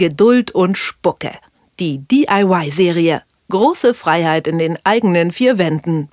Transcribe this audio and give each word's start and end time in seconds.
Geduld 0.00 0.50
und 0.52 0.78
Spucke. 0.78 1.30
Die 1.78 1.98
DIY-Serie. 1.98 3.20
Große 3.50 3.92
Freiheit 3.92 4.46
in 4.46 4.58
den 4.58 4.78
eigenen 4.82 5.30
vier 5.30 5.58
Wänden. 5.58 6.08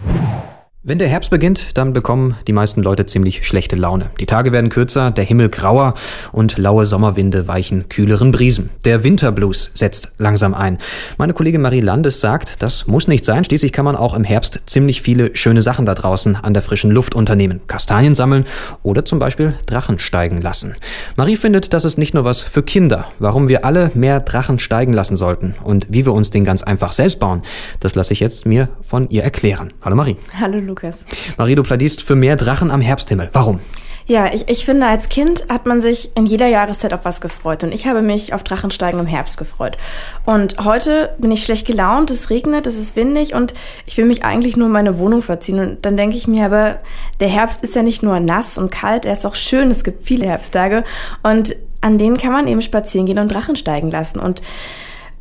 Wenn 0.87 0.99
der 0.99 1.09
Herbst 1.09 1.31
beginnt, 1.31 1.77
dann 1.77 1.91
bekommen 1.91 2.37
die 2.47 2.53
meisten 2.53 2.81
Leute 2.81 3.05
ziemlich 3.05 3.45
schlechte 3.45 3.75
Laune. 3.75 4.09
Die 4.21 4.25
Tage 4.25 4.53
werden 4.53 4.69
kürzer, 4.69 5.11
der 5.11 5.25
Himmel 5.25 5.49
grauer 5.49 5.95
und 6.31 6.57
laue 6.57 6.85
Sommerwinde 6.85 7.45
weichen 7.45 7.89
kühleren 7.89 8.31
Brisen. 8.31 8.69
Der 8.85 9.03
Winterblues 9.03 9.71
setzt 9.73 10.13
langsam 10.17 10.53
ein. 10.53 10.77
Meine 11.17 11.33
Kollegin 11.33 11.59
Marie 11.59 11.81
Landes 11.81 12.21
sagt, 12.21 12.63
das 12.63 12.87
muss 12.87 13.09
nicht 13.09 13.25
sein. 13.25 13.43
Schließlich 13.43 13.73
kann 13.73 13.83
man 13.83 13.97
auch 13.97 14.13
im 14.13 14.23
Herbst 14.23 14.61
ziemlich 14.65 15.01
viele 15.01 15.35
schöne 15.35 15.61
Sachen 15.61 15.85
da 15.85 15.93
draußen 15.93 16.37
an 16.37 16.53
der 16.53 16.63
frischen 16.63 16.91
Luft 16.91 17.15
unternehmen. 17.15 17.59
Kastanien 17.67 18.15
sammeln 18.15 18.45
oder 18.81 19.03
zum 19.03 19.19
Beispiel 19.19 19.55
Drachen 19.65 19.99
steigen 19.99 20.39
lassen. 20.39 20.75
Marie 21.17 21.35
findet, 21.35 21.73
das 21.73 21.83
ist 21.83 21.97
nicht 21.97 22.13
nur 22.13 22.23
was 22.23 22.39
für 22.39 22.63
Kinder. 22.63 23.09
Warum 23.19 23.49
wir 23.49 23.65
alle 23.65 23.91
mehr 23.93 24.21
Drachen 24.21 24.57
steigen 24.57 24.93
lassen 24.93 25.17
sollten 25.17 25.53
und 25.65 25.85
wie 25.89 26.05
wir 26.05 26.13
uns 26.13 26.31
den 26.31 26.45
ganz 26.45 26.63
einfach 26.63 26.93
selbst 26.93 27.19
bauen, 27.19 27.41
das 27.81 27.95
lasse 27.95 28.13
ich 28.13 28.21
jetzt 28.21 28.45
mir 28.45 28.69
von 28.79 29.09
ihr 29.09 29.23
erklären. 29.23 29.73
Hallo 29.81 29.97
Marie. 29.97 30.15
Hallo. 30.39 30.76
Lukas. 30.77 31.05
Marie, 31.37 31.55
du 31.55 31.63
plädierst 31.63 32.03
für 32.03 32.15
mehr 32.15 32.35
Drachen 32.35 32.69
am 32.69 32.81
Herbsthimmel. 32.81 33.29
Warum? 33.33 33.59
Ja, 34.05 34.31
ich, 34.31 34.47
ich 34.47 34.63
finde, 34.63 34.85
als 34.85 35.09
Kind 35.09 35.45
hat 35.49 35.65
man 35.65 35.81
sich 35.81 36.15
in 36.15 36.27
jeder 36.27 36.47
Jahreszeit 36.47 36.93
auf 36.93 37.03
was 37.03 37.19
gefreut. 37.19 37.63
Und 37.63 37.73
ich 37.73 37.87
habe 37.87 38.01
mich 38.01 38.33
auf 38.33 38.43
Drachensteigen 38.43 38.99
im 38.99 39.07
Herbst 39.07 39.37
gefreut. 39.37 39.75
Und 40.23 40.63
heute 40.63 41.15
bin 41.17 41.31
ich 41.31 41.43
schlecht 41.43 41.65
gelaunt, 41.65 42.11
es 42.11 42.29
regnet, 42.29 42.67
es 42.67 42.77
ist 42.77 42.95
windig 42.95 43.33
und 43.33 43.53
ich 43.85 43.97
will 43.97 44.05
mich 44.05 44.23
eigentlich 44.23 44.55
nur 44.55 44.67
in 44.67 44.71
meine 44.71 44.97
Wohnung 44.99 45.23
verziehen. 45.23 45.59
Und 45.59 45.85
dann 45.85 45.97
denke 45.97 46.15
ich 46.15 46.27
mir 46.27 46.45
aber, 46.45 46.79
der 47.19 47.27
Herbst 47.27 47.63
ist 47.63 47.75
ja 47.75 47.81
nicht 47.81 48.03
nur 48.03 48.19
nass 48.19 48.57
und 48.57 48.71
kalt, 48.71 49.05
er 49.05 49.13
ist 49.13 49.25
auch 49.25 49.35
schön, 49.35 49.71
es 49.71 49.83
gibt 49.83 50.05
viele 50.05 50.27
Herbsttage. 50.27 50.83
Und 51.23 51.55
an 51.81 51.97
denen 51.97 52.17
kann 52.17 52.31
man 52.31 52.47
eben 52.47 52.61
spazieren 52.61 53.07
gehen 53.07 53.19
und 53.19 53.29
Drachen 53.29 53.57
steigen 53.57 53.91
lassen. 53.91 54.19
Und, 54.19 54.41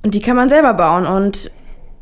und 0.04 0.14
die 0.14 0.20
kann 0.20 0.36
man 0.36 0.48
selber 0.48 0.74
bauen. 0.74 1.06
Und 1.06 1.50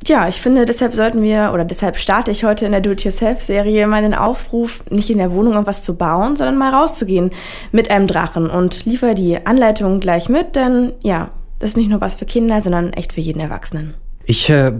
ja, 0.08 0.28
ich 0.28 0.40
finde, 0.40 0.64
deshalb 0.64 0.94
sollten 0.94 1.22
wir, 1.22 1.50
oder 1.52 1.64
deshalb 1.64 1.96
starte 1.96 2.30
ich 2.30 2.44
heute 2.44 2.66
in 2.66 2.72
der 2.72 2.80
Do-it-yourself-Serie 2.80 3.86
mal 3.86 4.02
den 4.02 4.14
Aufruf, 4.14 4.84
nicht 4.90 5.10
in 5.10 5.18
der 5.18 5.32
Wohnung 5.32 5.52
irgendwas 5.54 5.82
zu 5.82 5.96
bauen, 5.96 6.36
sondern 6.36 6.56
mal 6.56 6.72
rauszugehen 6.72 7.30
mit 7.72 7.90
einem 7.90 8.06
Drachen 8.06 8.50
und 8.50 8.84
liefere 8.84 9.14
die 9.14 9.44
Anleitung 9.46 10.00
gleich 10.00 10.28
mit, 10.28 10.56
denn 10.56 10.92
ja, 11.02 11.30
das 11.58 11.70
ist 11.70 11.76
nicht 11.76 11.90
nur 11.90 12.00
was 12.00 12.14
für 12.14 12.26
Kinder, 12.26 12.60
sondern 12.60 12.92
echt 12.92 13.12
für 13.12 13.20
jeden 13.20 13.40
Erwachsenen. 13.40 13.94
Ich 14.26 14.50
äh, 14.50 14.72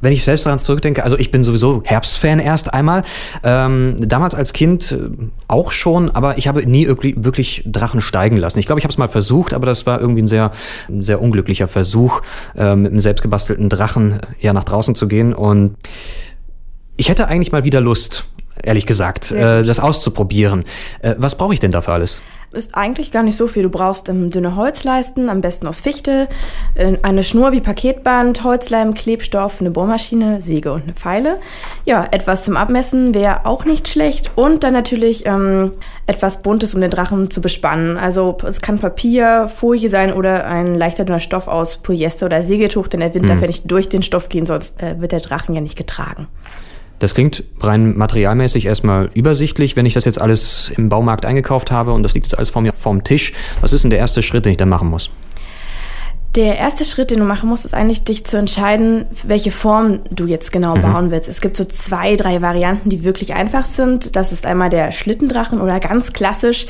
wenn 0.00 0.12
ich 0.12 0.24
selbst 0.24 0.46
daran 0.46 0.58
zurückdenke, 0.58 1.04
also 1.04 1.18
ich 1.18 1.30
bin 1.30 1.44
sowieso 1.44 1.82
Herbstfan 1.84 2.38
erst 2.38 2.72
einmal. 2.72 3.02
Ähm, 3.42 3.96
damals 4.00 4.34
als 4.34 4.52
Kind 4.52 4.92
äh, 4.92 5.26
auch 5.48 5.72
schon, 5.72 6.10
aber 6.10 6.38
ich 6.38 6.48
habe 6.48 6.66
nie 6.66 6.86
wirklich, 6.88 7.62
Drachen 7.66 8.00
steigen 8.00 8.36
lassen. 8.36 8.58
Ich 8.58 8.66
glaube, 8.66 8.78
ich 8.78 8.84
habe 8.84 8.92
es 8.92 8.98
mal 8.98 9.08
versucht, 9.08 9.54
aber 9.54 9.66
das 9.66 9.86
war 9.86 10.00
irgendwie 10.00 10.22
ein 10.22 10.26
sehr, 10.26 10.52
sehr 10.88 11.20
unglücklicher 11.20 11.68
Versuch, 11.68 12.22
äh, 12.56 12.74
mit 12.76 12.92
einem 12.92 13.00
selbstgebastelten 13.00 13.68
Drachen 13.68 14.12
äh, 14.12 14.16
ja 14.40 14.52
nach 14.52 14.64
draußen 14.64 14.94
zu 14.94 15.08
gehen. 15.08 15.34
Und 15.34 15.76
ich 16.96 17.08
hätte 17.08 17.28
eigentlich 17.28 17.52
mal 17.52 17.64
wieder 17.64 17.80
Lust, 17.80 18.26
ehrlich 18.62 18.86
gesagt, 18.86 19.30
äh, 19.32 19.64
das 19.64 19.80
auszuprobieren. 19.80 20.64
Äh, 21.00 21.14
was 21.18 21.36
brauche 21.36 21.54
ich 21.54 21.60
denn 21.60 21.72
dafür 21.72 21.94
alles? 21.94 22.22
Ist 22.52 22.74
eigentlich 22.74 23.12
gar 23.12 23.22
nicht 23.22 23.36
so 23.36 23.46
viel. 23.46 23.62
Du 23.62 23.70
brauchst 23.70 24.08
ähm, 24.08 24.30
dünne 24.30 24.56
Holzleisten, 24.56 25.28
am 25.28 25.40
besten 25.40 25.68
aus 25.68 25.80
Fichte, 25.80 26.28
äh, 26.74 26.96
eine 27.02 27.22
Schnur 27.22 27.52
wie 27.52 27.60
Paketband, 27.60 28.42
Holzleim, 28.42 28.92
Klebstoff, 28.94 29.60
eine 29.60 29.70
Bohrmaschine, 29.70 30.40
Säge 30.40 30.72
und 30.72 30.82
eine 30.82 30.94
Pfeile. 30.94 31.36
Ja, 31.84 32.08
etwas 32.10 32.44
zum 32.44 32.56
Abmessen 32.56 33.14
wäre 33.14 33.46
auch 33.46 33.64
nicht 33.64 33.86
schlecht. 33.86 34.32
Und 34.34 34.64
dann 34.64 34.72
natürlich 34.72 35.26
ähm, 35.26 35.70
etwas 36.06 36.42
Buntes, 36.42 36.74
um 36.74 36.80
den 36.80 36.90
Drachen 36.90 37.30
zu 37.30 37.40
bespannen. 37.40 37.96
Also 37.96 38.36
es 38.44 38.60
kann 38.60 38.80
Papier, 38.80 39.46
Folie 39.46 39.88
sein 39.88 40.12
oder 40.12 40.44
ein 40.46 40.74
leichter 40.74 41.04
dünner 41.04 41.20
Stoff 41.20 41.46
aus 41.46 41.76
Polyester 41.76 42.26
oder 42.26 42.42
Sägetuch, 42.42 42.88
denn 42.88 42.98
der 42.98 43.14
Wind 43.14 43.26
mhm. 43.26 43.28
darf 43.28 43.40
ja 43.42 43.46
nicht 43.46 43.70
durch 43.70 43.88
den 43.88 44.02
Stoff 44.02 44.28
gehen, 44.28 44.46
sonst 44.46 44.82
äh, 44.82 45.00
wird 45.00 45.12
der 45.12 45.20
Drachen 45.20 45.54
ja 45.54 45.60
nicht 45.60 45.78
getragen. 45.78 46.26
Das 47.00 47.14
klingt 47.14 47.44
rein 47.60 47.96
materialmäßig 47.96 48.66
erstmal 48.66 49.10
übersichtlich, 49.14 49.74
wenn 49.74 49.86
ich 49.86 49.94
das 49.94 50.04
jetzt 50.04 50.20
alles 50.20 50.70
im 50.76 50.90
Baumarkt 50.90 51.24
eingekauft 51.24 51.70
habe 51.70 51.92
und 51.92 52.02
das 52.02 52.14
liegt 52.14 52.26
jetzt 52.26 52.36
alles 52.36 52.50
vor 52.50 52.62
mir 52.62 52.74
vorm 52.74 53.04
Tisch. 53.04 53.32
Was 53.62 53.72
ist 53.72 53.82
denn 53.82 53.90
der 53.90 53.98
erste 53.98 54.22
Schritt, 54.22 54.44
den 54.44 54.52
ich 54.52 54.58
dann 54.58 54.68
machen 54.68 54.88
muss? 54.88 55.10
Der 56.36 56.58
erste 56.58 56.84
Schritt, 56.84 57.10
den 57.10 57.18
du 57.18 57.24
machen 57.24 57.48
musst, 57.48 57.64
ist 57.64 57.74
eigentlich, 57.74 58.04
dich 58.04 58.24
zu 58.24 58.36
entscheiden, 58.36 59.06
welche 59.24 59.50
Form 59.50 59.98
du 60.12 60.26
jetzt 60.26 60.52
genau 60.52 60.76
mhm. 60.76 60.82
bauen 60.82 61.10
willst. 61.10 61.28
Es 61.28 61.40
gibt 61.40 61.56
so 61.56 61.64
zwei, 61.64 62.14
drei 62.14 62.40
Varianten, 62.40 62.88
die 62.88 63.02
wirklich 63.02 63.34
einfach 63.34 63.66
sind. 63.66 64.14
Das 64.14 64.30
ist 64.30 64.46
einmal 64.46 64.70
der 64.70 64.92
Schlittendrachen 64.92 65.60
oder 65.60 65.80
ganz 65.80 66.12
klassisch 66.12 66.66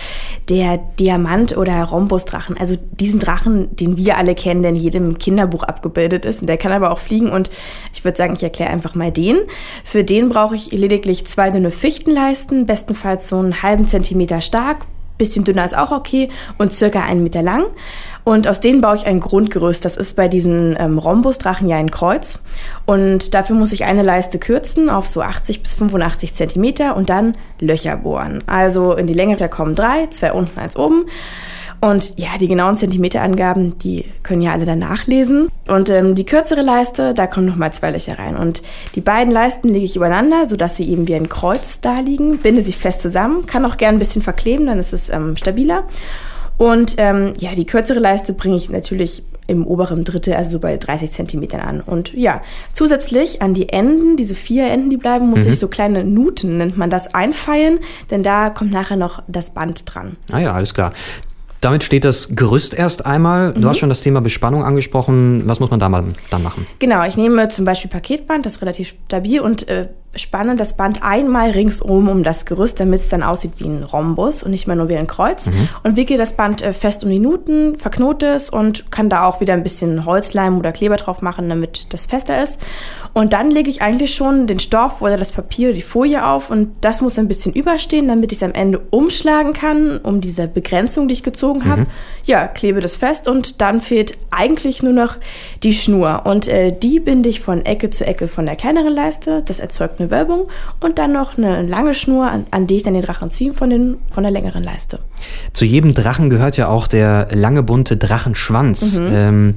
der 0.49 0.79
Diamant- 0.99 1.59
oder 1.59 1.85
Rhombusdrachen. 1.85 2.57
Also 2.57 2.79
diesen 2.93 3.21
Drachen, 3.21 3.77
den 3.77 3.99
wir 3.99 4.17
alle 4.17 4.35
kennen, 4.35 4.63
der 4.63 4.71
in 4.71 4.77
jedem 4.77 5.19
Kinderbuch 5.19 5.65
abgebildet 5.65 6.25
ist. 6.25 6.49
Der 6.49 6.57
kann 6.57 6.73
aber 6.73 6.91
auch 6.91 6.99
fliegen 6.99 7.31
und 7.31 7.51
ich 7.93 8.03
würde 8.03 8.17
sagen, 8.17 8.35
ich 8.35 8.43
erkläre 8.43 8.71
einfach 8.71 8.95
mal 8.95 9.13
den. 9.13 9.41
Für 9.85 10.05
den 10.05 10.31
brauche 10.31 10.55
ich 10.55 10.73
lediglich 10.73 11.27
zwei 11.27 11.51
dünne 11.51 11.71
Fichtenleisten, 11.71 12.65
bestenfalls 12.65 13.29
so 13.29 13.37
einen 13.37 13.63
halben 13.63 13.87
Zentimeter 13.87 14.41
stark, 14.41 14.87
bisschen 15.21 15.45
dünner 15.45 15.65
ist 15.65 15.77
auch 15.77 15.93
okay 15.93 16.31
und 16.59 16.73
circa 16.73 17.05
einen 17.05 17.23
Meter 17.23 17.43
lang. 17.43 17.67
Und 18.25 18.49
aus 18.49 18.61
denen 18.61 18.81
baue 18.81 18.97
ich 18.97 19.07
ein 19.07 19.21
Grundgerüst. 19.21 19.85
Das 19.85 19.97
ist 19.97 20.17
bei 20.17 20.29
diesen 20.29 20.77
ähm, 20.79 20.99
Rhombusdrachen 20.99 21.69
ja 21.69 21.77
ein 21.77 21.91
Kreuz. 21.91 22.41
Und 22.87 23.35
dafür 23.35 23.55
muss 23.55 23.73
ich 23.73 23.85
eine 23.85 24.03
Leiste 24.03 24.39
kürzen 24.39 24.91
auf 24.91 25.09
so 25.09 25.23
80 25.23 25.63
bis 25.63 25.75
85 25.75 26.35
Zentimeter 26.35 26.97
und 26.97 27.11
dann 27.11 27.37
Löcher 27.61 27.97
bohren. 27.97 28.43
Also 28.47 28.95
in 28.95 29.07
die 29.07 29.15
Länge 29.15 29.37
da 29.37 29.49
kommen 29.49 29.75
drei, 29.75 30.07
zwei 30.09 30.33
unten, 30.33 30.59
eins 30.59 30.77
oben. 30.77 31.07
Und 31.81 32.19
ja, 32.19 32.37
die 32.39 32.49
genauen 32.49 32.77
Zentimeterangaben, 32.77 33.79
die 33.79 34.05
können 34.23 34.43
ja 34.43 34.53
alle 34.53 34.67
dann 34.67 34.81
nachlesen. 34.81 35.49
Und 35.67 35.89
ähm, 35.89 36.15
die 36.15 36.27
kürzere 36.27 36.61
Leiste, 36.61 37.15
da 37.15 37.27
kommen 37.27 37.47
nochmal 37.47 37.73
zwei 37.73 37.91
Löcher 37.91 38.19
rein. 38.19 38.37
Und 38.37 38.63
die 38.95 39.01
beiden 39.01 39.33
Leisten 39.33 39.69
lege 39.69 39.87
ich 39.87 39.97
übereinander, 39.97 40.47
sodass 40.49 40.77
sie 40.77 40.89
eben 40.91 41.09
wie 41.09 41.15
ein 41.15 41.31
Kreuz 41.31 41.81
da 41.81 42.01
liegen. 42.01 42.39
Binde 42.39 42.61
sie 42.61 42.73
fest 42.73 43.01
zusammen, 43.01 43.47
kann 43.47 43.65
auch 43.65 43.79
gern 43.79 43.95
ein 43.95 43.99
bisschen 43.99 44.21
verkleben, 44.21 44.67
dann 44.67 44.79
ist 44.79 44.93
es 44.93 45.09
ähm, 45.09 45.37
stabiler. 45.37 45.85
Und 46.59 46.97
ähm, 46.99 47.33
ja, 47.39 47.55
die 47.55 47.65
kürzere 47.65 48.01
Leiste 48.01 48.35
bringe 48.35 48.57
ich 48.57 48.69
natürlich 48.69 49.23
im 49.47 49.67
oberen 49.67 50.05
Drittel, 50.05 50.35
also 50.35 50.53
so 50.53 50.59
bei 50.61 50.77
30 50.77 51.11
Zentimetern 51.11 51.61
an. 51.63 51.81
Und 51.81 52.13
ja, 52.13 52.43
zusätzlich 52.75 53.41
an 53.41 53.55
die 53.55 53.71
Enden, 53.71 54.17
diese 54.17 54.35
vier 54.35 54.71
Enden, 54.71 54.91
die 54.91 54.99
bleiben, 54.99 55.31
muss 55.31 55.47
mhm. 55.47 55.53
ich 55.53 55.59
so 55.59 55.69
kleine 55.69 56.05
Nuten, 56.05 56.59
nennt 56.59 56.77
man 56.77 56.91
das, 56.91 57.15
einfallen, 57.15 57.81
denn 58.11 58.23
da 58.23 58.51
kommt 58.51 58.73
nachher 58.73 58.97
noch 58.97 59.23
das 59.27 59.51
Band 59.51 59.93
dran. 59.93 60.17
Ah 60.31 60.39
ja, 60.39 60.53
alles 60.53 60.75
klar. 60.75 60.93
Damit 61.61 61.85
steht 61.85 62.05
das 62.05 62.35
Gerüst 62.35 62.75
erst 62.75 63.05
einmal. 63.05 63.53
Du 63.53 63.61
mhm. 63.61 63.67
hast 63.67 63.79
schon 63.79 63.89
das 63.91 64.01
Thema 64.01 64.21
Bespannung 64.21 64.65
angesprochen. 64.65 65.43
Was 65.47 65.61
muss 65.61 65.71
man 65.71 65.79
da 65.79 65.89
mal 65.89 66.05
dann 66.31 66.43
machen? 66.43 66.67
Genau, 66.79 67.05
ich 67.05 67.17
nehme 67.17 67.49
zum 67.49 67.65
Beispiel 67.65 67.91
Paketband, 67.91 68.47
das 68.47 68.57
ist 68.57 68.63
relativ 68.63 68.95
stabil 69.07 69.41
und 69.41 69.69
äh, 69.69 69.89
spanne 70.17 70.57
das 70.57 70.77
Band 70.77 71.03
einmal 71.03 71.51
ringsum 71.51 72.09
um 72.09 72.25
das 72.25 72.45
Gerüst, 72.45 72.81
damit 72.81 73.01
es 73.01 73.09
dann 73.09 73.23
aussieht 73.23 73.53
wie 73.59 73.69
ein 73.69 73.85
Rhombus 73.85 74.43
und 74.43 74.51
nicht 74.51 74.67
mehr 74.67 74.75
nur 74.75 74.89
wie 74.89 74.97
ein 74.97 75.07
Kreuz. 75.07 75.47
Mhm. 75.47 75.69
Und 75.85 75.97
wickle 75.97 76.19
das 76.19 76.33
Band 76.33 76.63
äh, 76.63 76.73
fest 76.73 77.05
um 77.05 77.11
die 77.11 77.21
Nuten, 77.21 77.77
verknote 77.77 78.27
es 78.27 78.51
und 78.51 78.91
kann 78.91 79.09
da 79.09 79.25
auch 79.25 79.41
wieder 79.41 79.55
ein 79.55 79.63
bisschen 79.63 80.05
Holzleim 80.05 80.59
oder 80.59 80.73
Kleber 80.73 80.97
drauf 80.97 81.23
machen, 81.23 81.49
damit 81.49 81.93
das 81.93 82.07
fester 82.07 82.43
ist. 82.43 82.59
Und 83.13 83.33
dann 83.33 83.51
lege 83.51 83.71
ich 83.71 83.83
eigentlich 83.83 84.15
schon 84.15 84.47
den 84.47 84.61
Stoff 84.61 85.03
oder 85.03 85.17
das 85.17 85.33
Papier, 85.33 85.73
die 85.73 85.83
Folie 85.83 86.25
auf 86.25 86.51
und 86.51 86.73
das 86.81 87.01
muss 87.01 87.19
ein 87.19 87.29
bisschen 87.29 87.53
überstehen, 87.53 88.09
damit 88.09 88.33
ich 88.33 88.39
es 88.39 88.43
am 88.43 88.53
Ende 88.53 88.81
umschlagen 88.91 89.53
kann, 89.53 89.99
um 89.99 90.21
diese 90.21 90.47
Begrenzung, 90.47 91.09
die 91.09 91.15
ich 91.15 91.23
gezogen 91.51 91.71
habe. 91.71 91.83
Mhm. 91.83 91.87
Ja, 92.25 92.47
klebe 92.47 92.81
das 92.81 92.97
fest 92.97 93.29
und 93.29 93.61
dann 93.61 93.81
fehlt 93.81 94.17
eigentlich 94.31 94.83
nur 94.83 94.93
noch 94.93 95.17
die 95.63 95.73
Schnur. 95.73 96.23
Und 96.25 96.49
äh, 96.49 96.73
die 96.77 97.01
binde 97.01 97.29
ich 97.29 97.41
von 97.41 97.65
Ecke 97.65 97.91
zu 97.91 98.07
Ecke 98.07 98.29
von 98.29 98.47
der 98.47 98.57
kleineren 98.57 98.95
Leiste. 98.95 99.43
Das 99.47 99.59
erzeugt 99.59 100.01
eine 100.01 100.11
Wölbung 100.11 100.49
und 100.81 100.99
dann 100.99 101.13
noch 101.13 101.37
eine 101.37 101.63
lange 101.63 101.95
Schnur, 101.95 102.31
an, 102.31 102.47
an 102.51 102.67
die 102.67 102.77
ich 102.77 102.83
dann 102.83 102.95
den 102.95 103.03
Drachen 103.03 103.31
ziehe 103.31 103.53
von, 103.53 103.71
den, 103.71 103.99
von 104.11 104.23
der 104.23 104.33
längeren 104.33 104.63
Leiste. 104.63 105.01
Zu 105.53 105.65
jedem 105.65 105.95
Drachen 105.95 106.31
gehört 106.31 106.57
ja 106.57 106.69
auch 106.69 106.87
der 106.87 107.29
lange 107.33 107.63
bunte 107.63 107.97
Drachenschwanz. 107.97 108.99
Mhm. 108.99 109.09
Ähm, 109.13 109.55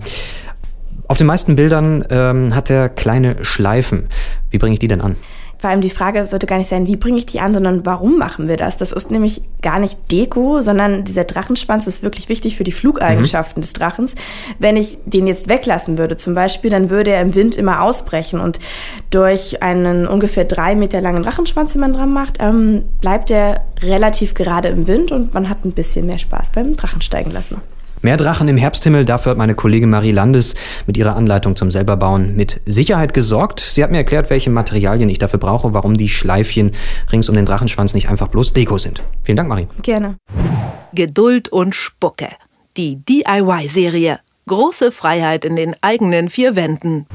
auf 1.07 1.17
den 1.17 1.27
meisten 1.27 1.55
Bildern 1.55 2.05
ähm, 2.09 2.55
hat 2.55 2.69
er 2.69 2.89
kleine 2.89 3.43
Schleifen. 3.43 4.07
Wie 4.49 4.57
bringe 4.57 4.73
ich 4.73 4.79
die 4.79 4.87
denn 4.87 5.01
an? 5.01 5.17
Vor 5.63 5.69
allem 5.69 5.79
die 5.79 5.89
Frage 5.89 6.25
sollte 6.25 6.45
gar 6.45 6.57
nicht 6.57 6.67
sein, 6.67 6.87
wie 6.87 6.97
bringe 6.97 7.19
ich 7.19 7.25
die 7.25 7.39
an, 7.39 7.53
sondern 7.53 7.85
warum 7.85 8.17
machen 8.17 8.49
wir 8.49 8.57
das? 8.57 8.75
Das 8.75 8.91
ist 8.91 9.09
nämlich 9.09 9.43
gar 9.61 9.79
nicht 9.79 10.11
Deko, 10.11 10.59
sondern 10.59 11.05
dieser 11.05 11.23
Drachenschwanz 11.23 11.87
ist 11.87 12.03
wirklich 12.03 12.27
wichtig 12.27 12.57
für 12.57 12.65
die 12.65 12.73
Flugeigenschaften 12.73 13.61
mhm. 13.61 13.63
des 13.63 13.71
Drachens. 13.71 14.15
Wenn 14.59 14.75
ich 14.75 14.97
den 15.05 15.25
jetzt 15.25 15.47
weglassen 15.47 15.97
würde 15.97 16.17
zum 16.17 16.33
Beispiel, 16.33 16.69
dann 16.69 16.89
würde 16.89 17.11
er 17.11 17.21
im 17.21 17.33
Wind 17.33 17.55
immer 17.55 17.81
ausbrechen 17.81 18.41
und 18.41 18.59
durch 19.09 19.63
einen 19.63 20.05
ungefähr 20.05 20.43
drei 20.43 20.75
Meter 20.75 20.99
langen 20.99 21.23
Drachenschwanz, 21.23 21.71
den 21.71 21.79
man 21.79 21.93
dran 21.93 22.11
macht, 22.11 22.39
ähm, 22.41 22.83
bleibt 22.99 23.31
er 23.31 23.61
relativ 23.81 24.33
gerade 24.33 24.67
im 24.67 24.85
Wind 24.87 25.13
und 25.13 25.33
man 25.33 25.47
hat 25.47 25.63
ein 25.63 25.71
bisschen 25.71 26.07
mehr 26.07 26.17
Spaß 26.17 26.49
beim 26.53 26.75
Drachensteigen 26.75 27.31
lassen. 27.31 27.61
Mehr 28.03 28.17
Drachen 28.17 28.49
im 28.49 28.57
Herbsthimmel, 28.57 29.05
dafür 29.05 29.29
hat 29.29 29.37
meine 29.37 29.55
Kollegin 29.55 29.89
Marie 29.89 30.11
Landes 30.11 30.55
mit 30.87 30.97
ihrer 30.97 31.15
Anleitung 31.15 31.55
zum 31.55 31.71
Selberbauen 31.71 32.35
mit 32.35 32.59
Sicherheit 32.65 33.13
gesorgt. 33.13 33.61
Sie 33.61 33.81
hat 33.81 33.91
mir 33.91 33.97
erklärt, 33.99 34.29
welche 34.29 34.49
Materialien 34.49 35.07
ich 35.07 35.19
dafür 35.19 35.39
brauche, 35.39 35.73
warum 35.73 35.95
die 35.95 36.09
Schleifchen 36.09 36.71
rings 37.13 37.29
um 37.29 37.35
den 37.35 37.45
Drachenschwanz 37.45 37.93
nicht 37.93 38.09
einfach 38.09 38.27
bloß 38.27 38.51
Deko 38.51 38.77
sind. 38.77 39.01
Vielen 39.23 39.37
Dank, 39.37 39.47
Marie. 39.47 39.69
Gerne. 39.83 40.17
Geduld 40.93 41.47
und 41.47 41.75
Spucke. 41.75 42.27
Die 42.75 42.97
DIY-Serie. 42.97 44.19
Große 44.47 44.91
Freiheit 44.91 45.45
in 45.45 45.55
den 45.55 45.73
eigenen 45.79 46.29
vier 46.29 46.57
Wänden. 46.57 47.07